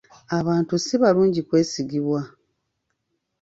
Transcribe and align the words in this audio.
Abantu 0.39 0.73
si 0.83 0.95
balungi 1.01 1.41
kwesigibwa. 1.47 2.21